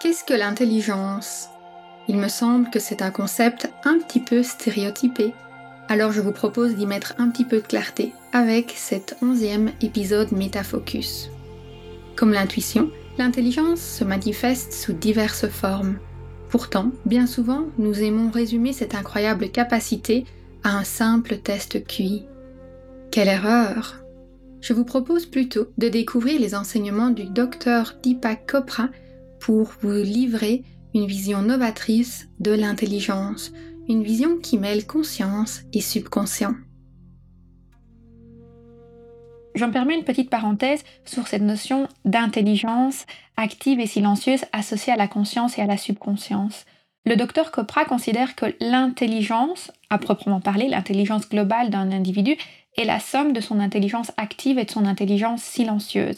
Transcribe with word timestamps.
Qu'est-ce 0.00 0.22
que 0.22 0.34
l'intelligence? 0.34 1.48
Il 2.06 2.18
me 2.18 2.28
semble 2.28 2.70
que 2.70 2.78
c'est 2.78 3.02
un 3.02 3.10
concept 3.10 3.68
un 3.84 3.98
petit 3.98 4.20
peu 4.20 4.44
stéréotypé, 4.44 5.34
alors 5.88 6.12
je 6.12 6.20
vous 6.20 6.30
propose 6.30 6.76
d'y 6.76 6.86
mettre 6.86 7.14
un 7.18 7.28
petit 7.30 7.44
peu 7.44 7.56
de 7.56 7.66
clarté 7.66 8.12
avec 8.32 8.72
cet 8.76 9.16
onzième 9.22 9.72
épisode 9.80 10.30
Métafocus. 10.30 11.30
Comme 12.14 12.32
l'intuition, 12.32 12.92
l'intelligence 13.18 13.80
se 13.80 14.04
manifeste 14.04 14.72
sous 14.72 14.92
diverses 14.92 15.48
formes. 15.48 15.98
Pourtant, 16.48 16.92
bien 17.04 17.26
souvent, 17.26 17.64
nous 17.76 18.00
aimons 18.00 18.30
résumer 18.30 18.72
cette 18.72 18.94
incroyable 18.94 19.50
capacité 19.50 20.26
à 20.62 20.78
un 20.78 20.84
simple 20.84 21.38
test 21.38 21.84
QI. 21.84 22.24
Quelle 23.10 23.28
erreur 23.28 23.96
Je 24.60 24.74
vous 24.74 24.84
propose 24.84 25.26
plutôt 25.26 25.66
de 25.76 25.88
découvrir 25.88 26.40
les 26.40 26.54
enseignements 26.54 27.10
du 27.10 27.24
docteur 27.24 27.96
Deepak 28.04 28.48
Chopra 28.48 28.90
pour 29.40 29.72
vous 29.80 30.02
livrer 30.02 30.64
une 30.94 31.06
vision 31.06 31.42
novatrice 31.42 32.28
de 32.40 32.52
l'intelligence, 32.52 33.52
une 33.88 34.02
vision 34.02 34.38
qui 34.38 34.58
mêle 34.58 34.86
conscience 34.86 35.62
et 35.72 35.80
subconscient. 35.80 36.54
Je 39.54 39.64
me 39.64 39.72
permets 39.72 39.96
une 39.96 40.04
petite 40.04 40.30
parenthèse 40.30 40.84
sur 41.04 41.26
cette 41.26 41.42
notion 41.42 41.88
d'intelligence 42.04 43.06
active 43.36 43.80
et 43.80 43.86
silencieuse 43.86 44.44
associée 44.52 44.92
à 44.92 44.96
la 44.96 45.08
conscience 45.08 45.58
et 45.58 45.62
à 45.62 45.66
la 45.66 45.76
subconscience. 45.76 46.64
Le 47.04 47.16
docteur 47.16 47.50
Copra 47.50 47.84
considère 47.84 48.36
que 48.36 48.54
l'intelligence, 48.60 49.72
à 49.90 49.98
proprement 49.98 50.40
parler, 50.40 50.68
l'intelligence 50.68 51.28
globale 51.28 51.70
d'un 51.70 51.90
individu, 51.90 52.36
est 52.76 52.84
la 52.84 53.00
somme 53.00 53.32
de 53.32 53.40
son 53.40 53.60
intelligence 53.60 54.12
active 54.16 54.58
et 54.58 54.64
de 54.64 54.70
son 54.70 54.84
intelligence 54.84 55.42
silencieuse. 55.42 56.16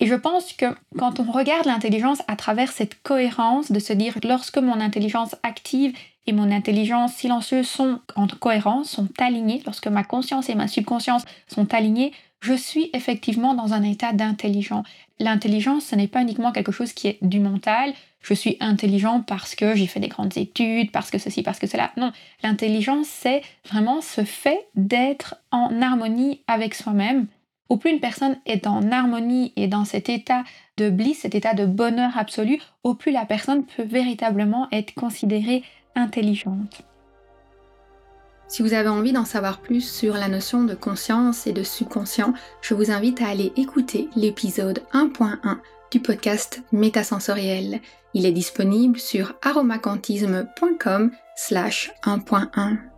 Et 0.00 0.06
je 0.06 0.14
pense 0.14 0.54
que 0.54 0.66
quand 0.98 1.20
on 1.20 1.30
regarde 1.30 1.66
l'intelligence 1.66 2.22
à 2.26 2.34
travers 2.34 2.72
cette 2.72 3.02
cohérence 3.02 3.70
de 3.70 3.78
se 3.78 3.92
dire 3.92 4.18
lorsque 4.24 4.56
mon 4.56 4.80
intelligence 4.80 5.36
active 5.42 5.94
et 6.26 6.32
mon 6.32 6.50
intelligence 6.50 7.12
silencieuse 7.12 7.68
sont 7.68 8.00
en 8.16 8.26
cohérence, 8.26 8.90
sont 8.90 9.08
alignées, 9.18 9.62
lorsque 9.66 9.88
ma 9.88 10.02
conscience 10.02 10.48
et 10.48 10.54
ma 10.54 10.68
subconscience 10.68 11.24
sont 11.48 11.72
alignées, 11.74 12.12
je 12.40 12.54
suis 12.54 12.88
effectivement 12.94 13.52
dans 13.52 13.74
un 13.74 13.82
état 13.82 14.14
d'intelligence. 14.14 14.86
L'intelligence, 15.18 15.84
ce 15.84 15.96
n'est 15.96 16.08
pas 16.08 16.22
uniquement 16.22 16.52
quelque 16.52 16.72
chose 16.72 16.94
qui 16.94 17.08
est 17.08 17.18
du 17.20 17.38
mental, 17.38 17.92
je 18.22 18.34
suis 18.34 18.56
intelligent 18.60 19.22
parce 19.26 19.54
que 19.54 19.74
j'ai 19.74 19.86
fait 19.86 20.00
des 20.00 20.08
grandes 20.08 20.36
études, 20.36 20.90
parce 20.90 21.10
que 21.10 21.18
ceci, 21.18 21.42
parce 21.42 21.58
que 21.58 21.66
cela. 21.66 21.90
Non, 21.96 22.12
l'intelligence, 22.42 23.06
c'est 23.06 23.42
vraiment 23.68 24.00
ce 24.00 24.24
fait 24.24 24.66
d'être 24.74 25.36
en 25.50 25.82
harmonie 25.82 26.40
avec 26.46 26.74
soi-même, 26.74 27.26
au 27.70 27.76
plus 27.76 27.92
une 27.92 28.00
personne 28.00 28.36
est 28.44 28.66
en 28.66 28.90
harmonie 28.90 29.52
et 29.56 29.68
dans 29.68 29.86
cet 29.86 30.10
état 30.10 30.42
de 30.76 30.90
bliss, 30.90 31.20
cet 31.20 31.34
état 31.34 31.54
de 31.54 31.64
bonheur 31.64 32.18
absolu, 32.18 32.60
au 32.82 32.94
plus 32.94 33.12
la 33.12 33.24
personne 33.24 33.64
peut 33.64 33.84
véritablement 33.84 34.68
être 34.72 34.92
considérée 34.92 35.62
intelligente. 35.94 36.82
Si 38.48 38.62
vous 38.62 38.74
avez 38.74 38.88
envie 38.88 39.12
d'en 39.12 39.24
savoir 39.24 39.60
plus 39.60 39.88
sur 39.88 40.14
la 40.14 40.26
notion 40.26 40.64
de 40.64 40.74
conscience 40.74 41.46
et 41.46 41.52
de 41.52 41.62
subconscient, 41.62 42.34
je 42.60 42.74
vous 42.74 42.90
invite 42.90 43.22
à 43.22 43.28
aller 43.28 43.52
écouter 43.56 44.08
l'épisode 44.16 44.82
1.1 44.92 45.58
du 45.92 46.00
podcast 46.00 46.62
Métasensoriel. 46.72 47.80
Il 48.14 48.26
est 48.26 48.32
disponible 48.32 48.98
sur 48.98 49.34
aromacantisme.com 49.42 51.12
slash 51.36 51.92
1.1. 52.02 52.89